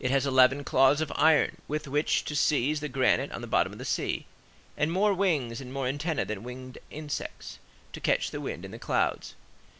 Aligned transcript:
It 0.00 0.10
has 0.10 0.26
eleven 0.26 0.64
claws 0.64 1.00
of 1.00 1.12
iron 1.14 1.58
with 1.68 1.86
which 1.86 2.24
to 2.24 2.34
seize 2.34 2.80
the 2.80 2.88
granite 2.88 3.30
on 3.30 3.42
the 3.42 3.46
bottom 3.46 3.72
of 3.72 3.78
the 3.78 3.84
sea, 3.84 4.26
and 4.76 4.90
more 4.90 5.14
wings 5.14 5.60
and 5.60 5.72
more 5.72 5.86
antennæ 5.86 6.26
than 6.26 6.42
winged 6.42 6.78
insects, 6.90 7.60
to 7.92 8.00
catch 8.00 8.32
the 8.32 8.40
wind 8.40 8.64
in 8.64 8.72
the 8.72 8.78
clouds. 8.80 9.36